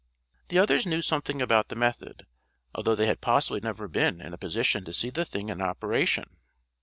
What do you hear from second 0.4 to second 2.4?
The others knew something about the method,